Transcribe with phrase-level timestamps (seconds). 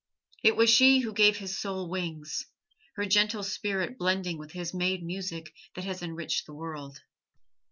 [0.43, 2.47] It was she who gave his soul wings:
[2.95, 7.03] her gentle spirit blending with his made music that has enriched the world.